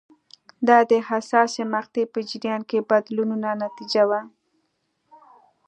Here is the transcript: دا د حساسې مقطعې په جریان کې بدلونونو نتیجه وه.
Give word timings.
دا 0.67 0.77
د 0.91 0.93
حساسې 1.09 1.63
مقطعې 1.73 2.03
په 2.13 2.19
جریان 2.29 2.61
کې 2.69 2.85
بدلونونو 2.89 3.49
نتیجه 3.63 4.03
وه. 4.09 4.21